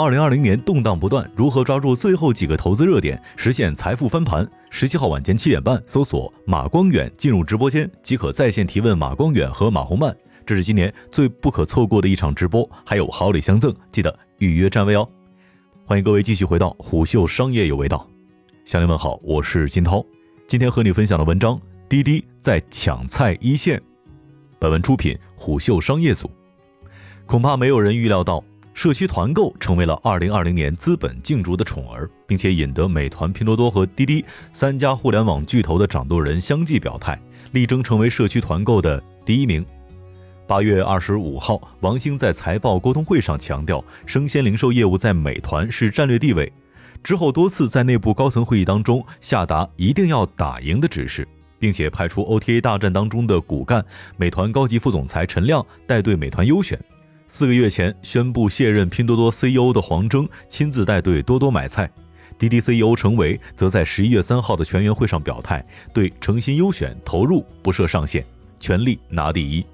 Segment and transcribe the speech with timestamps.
[0.00, 4.50] 二零二零年动荡不断，如何抓住最后几个投资热点，实现财富翻盘？
[4.70, 10.16] 十七号晚间七点半，搜索马光远进入直播间即可在线提问马光远和马红曼。
[10.46, 15.06] 这是今年最不可错过的一场直播，还有好礼相赠，记得预约占位哦。
[15.84, 18.08] 欢迎各位继续回到虎嗅商业有味道，
[18.64, 20.02] 乡亲们好，我是金涛，
[20.46, 21.60] 今天和你分享的文章：
[21.90, 23.78] 滴滴在抢菜一线。
[24.58, 26.30] 本文出品虎嗅商业组。
[27.26, 28.42] 恐怕没有人预料到，
[28.80, 37.20] 社区团购成为了2020年资本竞逐的宠儿，并且引得美团、拼多多和滴滴三家互联网巨头的掌舵人相继表态，
[37.52, 39.62] 力争成为社区团购的第一名。
[40.46, 46.50] 八月二十五号，王兴在财报沟通会上强调，生鲜零售业务在美团是战略地位。
[47.04, 51.28] 之后多次在内部高层会议当中下达一定要打赢的指示，
[51.58, 53.84] 并且派出 OTA 大战当中的骨干
[54.16, 56.82] 美团高级副总裁陈亮带队美团优选。
[57.32, 61.88] 四个月前宣布卸任拼多多 CEO 的黄峥亲自带队多多买菜。
[62.36, 65.64] 滴滴 CEO 程维则在十一月三号的全员会上表态，
[65.94, 68.26] 对诚心优选投入不设上限，
[68.58, 69.64] 全力拿第一。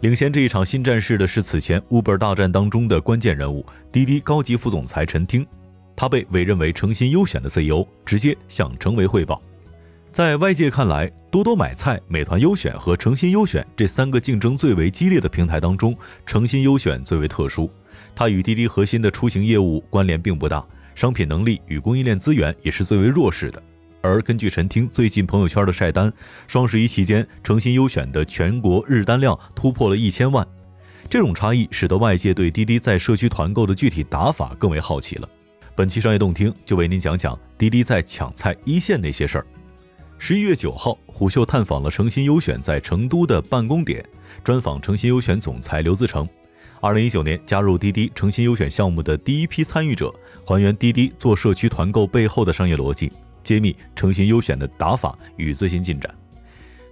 [0.00, 5.46] 领先这一场新战事的是此前 Uber 大战当中的关键人物滴滴高级副总裁陈听，
[5.94, 9.40] 他被委任为诚心优选的 CEO，直接向程维汇报。
[10.16, 17.70] 在外界看来，多多买菜、美团优选和诚心优选这三个竞争最为激烈的平台当中，诚心优选最为特殊，
[18.14, 23.62] 它与滴滴核心的出行业务关联并不大，商品能力与供应链资源也是最为弱势的。
[24.00, 26.10] 而根据陈听最近朋友圈的晒单，
[26.46, 30.48] 双十一期间诚心优选的全国日单量突破了一千万。
[31.10, 35.28] 这种差异使得外界对滴滴在社区团购的具体打法更为好奇了。
[35.74, 39.46] 本期商业动听就为您讲讲滴滴在抢菜一线那些事儿。
[40.18, 44.04] 十一月九号，虎嗅探访了诚心优选在成都的办公点，
[44.42, 46.26] 专访诚心优选总裁刘自成。
[46.80, 50.12] 二零一九年加入滴滴诚心优选项目的第一批参与者，
[50.44, 53.12] 还原滴滴做社区团购背后的商业逻辑。
[53.44, 56.12] 揭秘诚心优选的打法与最新进展。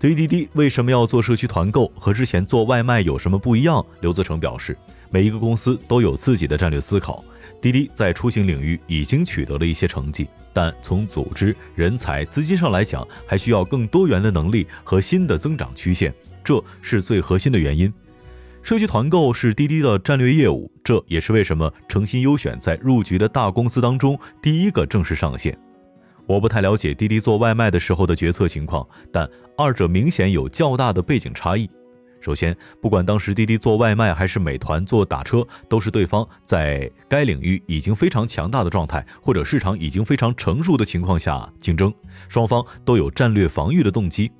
[0.00, 3.84] 对于滴滴为什么要做社区团购，和之前做外卖有什么不一样？
[4.00, 4.76] 刘自成表示，
[5.10, 7.22] 每一个公司都有自己的战略思考。
[7.60, 17.92] 滴滴在出行领域已经取得了一些成绩，但从组织、人才、资金上来讲，还需要更多元的能力和新的增长曲线，这是最核心的原因。
[18.62, 25.56] 社区团购是滴滴的战略业务，这也是为什么诚心优选在入局的大公司当中第一个正式上线。
[26.26, 31.68] 我不太了解滴滴做外卖的时候的决策情况，但二者明显有较大的背景差异。
[32.20, 41.92] 首先，不管当时滴滴做外卖还是美团做打车，都是对方在该领域已经非常强大的状态，或者市场已经非常成熟的情况下竞争，
[42.28, 44.30] 双方都有战略防御的动机。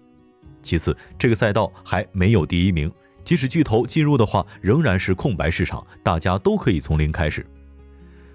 [0.63, 2.93] 其次，这个赛道还没有第一名，
[3.25, 7.47] 即使巨头进入的话，仍然是空白市场，大家都可以从零开始。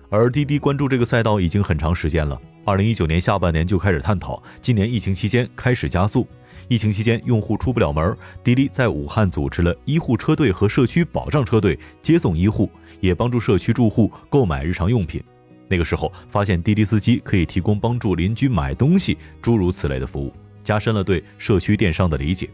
[0.10, 2.40] 而滴滴关注这个赛道已经很长时间了。
[2.66, 6.28] 二零一九年下半年就开始探讨，今年疫情期间开始加速。
[6.68, 15.24] 疫情期间用户出不了门，滴滴在武汉组织了医护车队和社区保障车队接送医护，也帮助社区住户购买日常用品。
[15.68, 20.32] 那个时候发现滴滴司机可以提供帮助邻居买东西诸如此类的服务，
[20.64, 22.50] 加深了对社区电商的理解。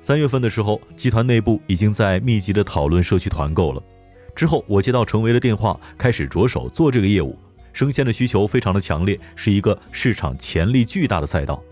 [0.00, 3.82] 三月份的时候，集团内部已经在密集的讨论社区团购了。
[4.34, 7.38] 之后我接到程维的电话，开始着手做这个业务。
[7.72, 11.62] 生鲜的需求非常的强烈，是一个市场潜力巨大的赛道。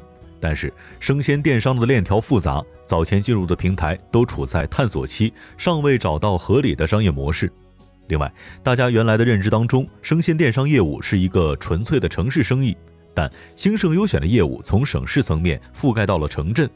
[0.47, 7.53] 但是生鲜电商的链条复杂，早前进入的平台都处在探索期，尚未找到合理的商业模式。
[8.07, 12.77] 另外，大家原来的认知当中，生鲜电商业务是一个纯粹的城市生意，
[13.13, 16.71] 但兴盛优选的业务从省市层面覆盖到了城镇，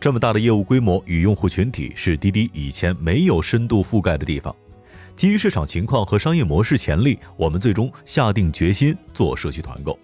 [0.00, 4.56] 这么大的业务规模与用户群体是滴滴以前没有深度覆盖的地方。
[5.16, 9.98] 基于市场情况和商业模式潜力，我们最终下定决心做社区团购。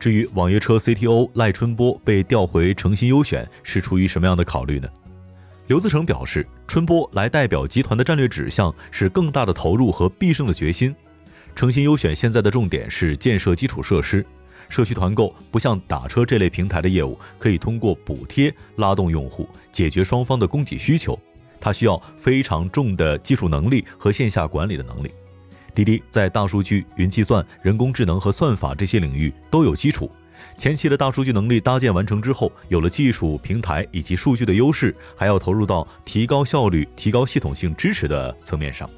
[0.00, 4.88] 至于网约车 CTO 赖春波被调回诚心优选，是出于什么样的考虑呢？
[5.66, 10.96] 刘自成表示，春波来代表集团的战略指向是更大的投入和必胜的决心。
[11.54, 14.24] 诚心优选现在的重点是建设基础设施，
[14.70, 21.16] 社区团购不像打车这类平台的业务，可以通过补贴拉动用户，解决双方的供给需求。
[21.60, 25.10] 它需要非常重的技术能力和线下管理的能力。
[25.74, 30.10] 滴滴在大数据、云计算、人工智能和算法这些领域都有基础。
[30.56, 38.88] 前期的大数据能力搭建完成之后，有了技术平台以及数据的优势，还要投入到提高效率、提高系统性支持的层面上。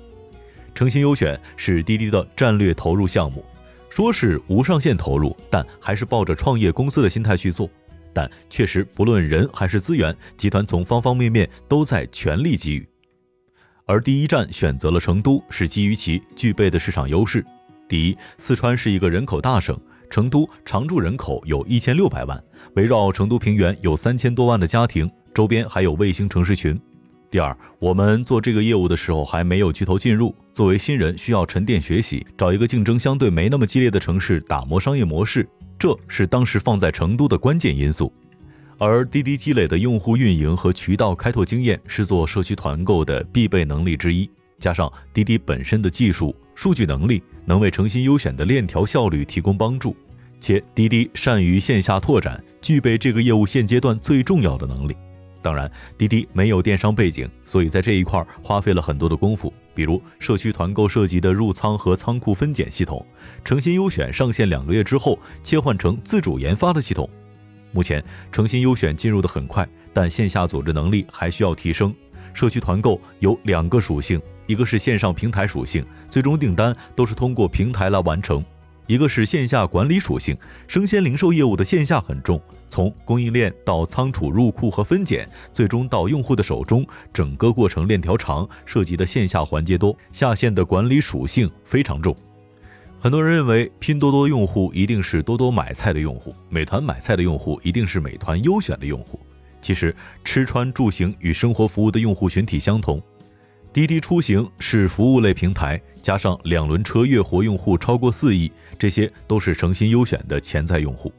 [0.74, 3.44] 诚心优选是滴滴的战略投入项目，
[3.90, 7.68] 说是无上限投入，但还是抱着创业公司的心态去做。
[8.14, 12.88] 但确实，不论人还是资源，集团从方方面面都在全力给予。
[13.92, 17.44] 而第一站选择了成都，是基于其具备的市场优势。
[17.86, 19.78] 第一，四川是一个人口大省，
[20.08, 22.42] 成都常住人口有一千六百万，
[22.74, 26.80] 围绕成都平原有三千多万的家庭，周边还有卫星城市群。
[27.30, 35.46] 第二，我们做这个业务的时候还没有巨头进入，作为新人需要沉淀学习，找一个竞争相对没那么激烈的城市打磨商业模式，
[35.78, 38.10] 这是当时放在成都的关键因素。
[38.78, 44.28] 而滴滴积累的用户运营和渠道开拓经验是做社区团购的必备能力之一，
[44.58, 49.96] 加上滴滴本身的技术、数据能力，能为诚心优选的链条效率提供帮助，
[50.40, 54.96] 且滴滴善于线下拓展，具备这个业务现阶段最重要的能力。
[55.40, 59.52] 当然，滴滴没有电商背景，所以在这一块花费了很多的功夫。
[59.75, 63.04] 比如社区团购涉及的入仓和仓库分拣系统，
[63.44, 67.08] 诚心优选上线两个月之后切换成自主研发的系统。
[67.72, 71.92] 目前诚心优选进入的很快，但线下组织能力还需要提升。
[72.34, 78.44] 社区团购有两个属性，一个是线上平台属性，最终订单都是通过平台来完成。
[78.86, 80.36] 一个是线下管理属性，
[80.66, 92.14] 生鲜零售业务的线下很重，从供应链到仓储入库和分拣，最终到用户的手中，整个过程链条长，涉及的线下环节多，下线的管理属性非常重。
[93.02, 99.19] 很多人认为拼多多用户一定是多多买菜的用户，美团买菜的用户一定是美团优选的用户。
[99.60, 103.02] 其实吃穿住行与生活服务的用户群体相同。
[103.72, 111.12] 滴滴出行是服务类平台，加上两轮车月活用户超过四亿，这些都是诚心优选的潜在用户。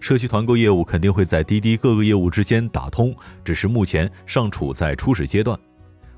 [0.00, 5.58] 社区团购业务肯定会在滴滴各个业务之间打通，只是目前尚处在初始阶段。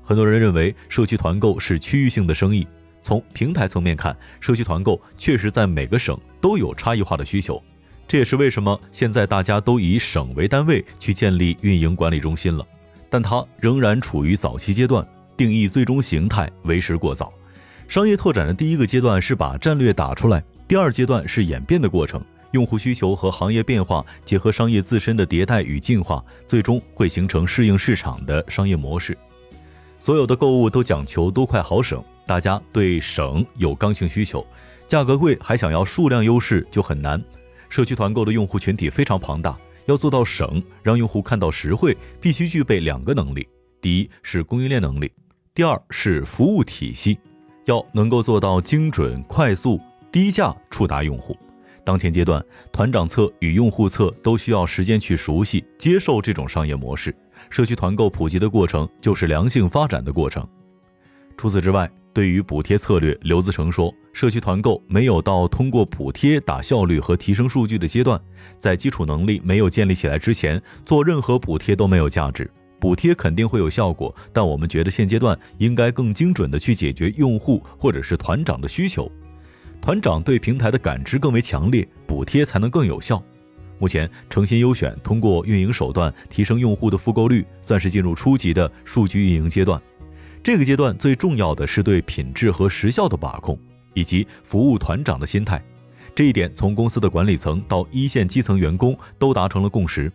[0.01, 2.65] 很多人认为社区团购是区域性的生意，
[3.01, 7.61] 从平台层面看，社区团购确实在每个省都有差异化的需求。
[8.07, 12.65] 这也是为什么现在大家都以省为单位去建立运营管理中心了，
[13.09, 15.07] 但它仍然处于早期阶段。
[15.37, 17.31] 定义最终形态为时过早。
[17.87, 22.21] 商业拓展的第一个阶段是把战略打出来，第二阶段是演变的过程。
[22.51, 29.17] 用户需求和行业变化结合商业自身的迭代与进化，最终会形成适应市场的商业模式。
[29.97, 34.45] 所有的购物都讲求多快好省，大家对省有刚性需求，
[34.87, 37.19] 价格贵还想要数量优势就很难。
[37.69, 43.47] 社区团购的用户群体非常庞大，要做到省，让用户看到实惠，必须具备两个能力：
[43.81, 45.11] 第一是供应链能力。
[45.55, 47.17] 第二是服务体系，
[47.65, 49.81] 要能够做到精准、快速、
[50.11, 51.35] 低价触达用户。
[51.83, 57.11] 当前阶段，团长侧与用户侧都需要时间去熟悉、接受这种商业模式。
[57.49, 60.47] 社区团购普及的过程就是良性发展的过程。
[61.35, 68.19] 除此之外，对于补贴策略，刘自成说，社区团购没有到通过补贴打效率和提升数据的阶段，
[68.57, 72.49] 在基础能力没有建立起来之前，做任何补贴都没有价值。
[72.79, 79.11] 补贴肯定会有效果，但我们觉得现阶段应该更精准地去解决用户或者是团长的需求，
[79.81, 83.21] 团长对平台的感知更为强烈，补贴才能更有效。
[83.77, 89.81] 目前诚心优选通过运营手段提升用户的复购率，算是进入初级的数据运营阶段。
[90.41, 93.57] 这个阶段最重要的是对品质和时效的把控，
[93.93, 95.61] 以及服务团长的心态。
[96.15, 100.11] 这一点从公司的管理层到一线基层员工都达成了共识。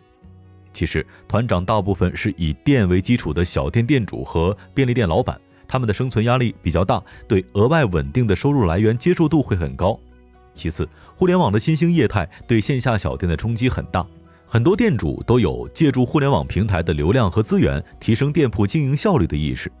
[0.73, 9.97] 其实，团长大部分是以店为基础的小店店主和便利店老板，他们的生存压力比较大，对额外稳定的收入来源接受度会很高。
[10.53, 14.05] 其次，互联网的新兴业态对线下小店的冲击很大，
[14.45, 19.71] 很多店主都有借助互联网平台的流量和资源提升店铺经营效率的意识。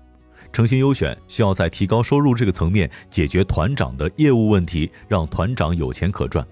[0.55, 6.47] 诚心优选需要在提高收入这个层面解决团长的业务问题，让团长有钱可赚。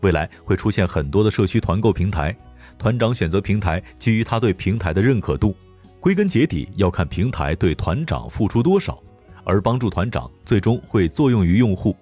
[0.00, 2.36] 未来会出现很多的社区团购平台。
[2.78, 5.56] 团长选择平台，基于他对平台的认可度。
[6.00, 9.02] 归根结底，要看平台对团长付出多少，
[9.42, 11.96] 而帮助团长最终会作用于用户。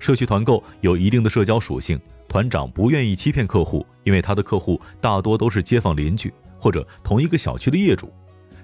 [0.00, 1.96] 社区团购有一定的社交属性，
[2.28, 8.12] 团长不愿意欺骗客户，因为他的客户大多都是街坊邻居或者同一个小区的业主。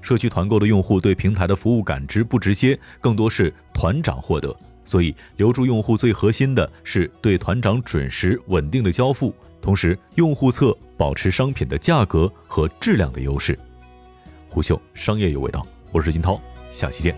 [0.02, 4.54] 社区团购的用户对平台的服务感知不直接，更多是团长获得。
[4.84, 9.32] 所以，留住用户最核心的是对团长准时稳定的交付。
[9.60, 13.56] 同时，用户侧保持商品的价格和质量的优势。
[14.48, 16.38] 虎嗅商业有味道，我是金涛，
[16.72, 17.14] 下期见。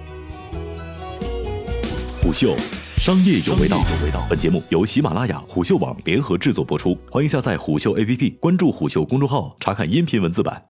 [2.23, 2.55] 虎嗅
[2.99, 10.63] 商业有味道，有味道本节目由喜马拉雅、虎嗅网联合制作播出，欢迎下载虎嗅 APP，关注虎嗅公众号，查看音频文字版。